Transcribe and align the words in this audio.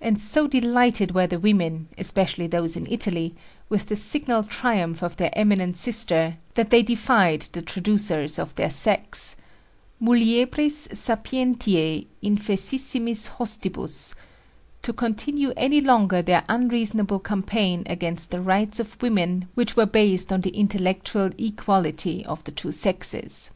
And 0.00 0.20
so 0.20 0.46
delighted 0.46 1.12
were 1.12 1.26
the 1.26 1.40
women 1.40 1.88
especially 1.98 2.46
those 2.46 2.76
in 2.76 2.86
Italy 2.88 3.34
with 3.68 3.86
the 3.86 3.96
signal 3.96 4.44
triumph 4.44 5.02
of 5.02 5.16
their 5.16 5.30
eminent 5.36 5.74
sister 5.76 6.36
that 6.54 6.70
they 6.70 6.84
defied 6.84 7.40
the 7.50 7.62
traducers 7.62 8.38
of 8.38 8.54
their 8.54 8.70
sex 8.70 9.34
muliebris 10.00 10.86
sapientiæ 10.92 12.06
infensissimis 12.22 13.26
hostibus 13.38 14.14
to 14.82 14.92
continue 14.92 15.52
any 15.56 15.80
longer 15.80 16.22
their 16.22 16.44
unreasonable 16.48 17.18
campaign 17.18 17.82
against 17.86 18.30
the 18.30 18.40
rights 18.40 18.78
of 18.78 19.02
women 19.02 19.48
which 19.56 19.74
were 19.74 19.84
based 19.84 20.32
on 20.32 20.42
the 20.42 20.50
intellectual 20.56 21.30
equality 21.38 22.24
of 22.24 22.44
the 22.44 22.52
two 22.52 22.70
sexes. 22.70 23.50